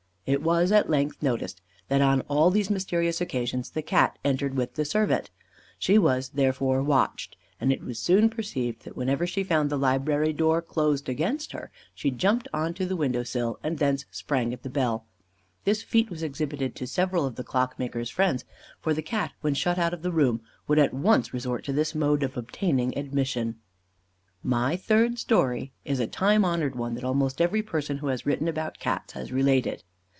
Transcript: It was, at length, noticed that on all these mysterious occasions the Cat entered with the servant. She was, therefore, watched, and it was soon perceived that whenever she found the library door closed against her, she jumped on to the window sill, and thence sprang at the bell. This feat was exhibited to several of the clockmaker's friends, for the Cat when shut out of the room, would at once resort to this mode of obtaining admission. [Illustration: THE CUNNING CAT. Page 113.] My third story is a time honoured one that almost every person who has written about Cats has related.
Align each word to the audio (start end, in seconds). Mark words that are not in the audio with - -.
It 0.27 0.43
was, 0.43 0.71
at 0.71 0.89
length, 0.89 1.21
noticed 1.21 1.61
that 1.89 1.99
on 1.99 2.21
all 2.21 2.51
these 2.51 2.69
mysterious 2.69 3.19
occasions 3.19 3.71
the 3.71 3.81
Cat 3.81 4.17
entered 4.23 4.53
with 4.55 4.75
the 4.75 4.85
servant. 4.85 5.29
She 5.79 5.97
was, 5.97 6.29
therefore, 6.29 6.81
watched, 6.83 7.35
and 7.59 7.73
it 7.73 7.81
was 7.83 7.99
soon 7.99 8.29
perceived 8.29 8.83
that 8.85 8.95
whenever 8.95 9.27
she 9.27 9.43
found 9.43 9.69
the 9.69 9.79
library 9.79 10.31
door 10.31 10.61
closed 10.61 11.09
against 11.09 11.51
her, 11.51 11.69
she 11.93 12.11
jumped 12.11 12.47
on 12.53 12.73
to 12.75 12.85
the 12.85 12.95
window 12.95 13.23
sill, 13.23 13.59
and 13.61 13.77
thence 13.79 14.05
sprang 14.09 14.53
at 14.53 14.63
the 14.63 14.69
bell. 14.69 15.05
This 15.65 15.81
feat 15.83 16.09
was 16.09 16.23
exhibited 16.23 16.75
to 16.77 16.87
several 16.87 17.25
of 17.25 17.35
the 17.35 17.43
clockmaker's 17.43 18.09
friends, 18.11 18.45
for 18.79 18.93
the 18.93 19.01
Cat 19.01 19.33
when 19.41 19.55
shut 19.55 19.77
out 19.79 19.93
of 19.93 20.01
the 20.03 20.13
room, 20.13 20.39
would 20.67 20.79
at 20.79 20.93
once 20.93 21.33
resort 21.33 21.65
to 21.65 21.73
this 21.73 21.93
mode 21.95 22.23
of 22.23 22.37
obtaining 22.37 22.97
admission. 22.97 23.55
[Illustration: 24.45 24.49
THE 24.49 24.55
CUNNING 24.55 24.77
CAT. 24.77 24.87
Page 24.87 24.89
113.] 24.91 25.01
My 25.01 25.03
third 25.09 25.19
story 25.19 25.73
is 25.83 25.99
a 25.99 26.07
time 26.07 26.45
honoured 26.45 26.75
one 26.77 26.93
that 26.93 27.03
almost 27.03 27.41
every 27.41 27.63
person 27.63 27.97
who 27.97 28.07
has 28.07 28.25
written 28.25 28.47
about 28.47 28.79
Cats 28.79 29.11
has 29.13 29.33
related. 29.33 29.83